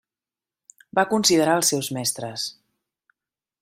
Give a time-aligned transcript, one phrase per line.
[0.99, 2.51] Va considerar els seus mestres: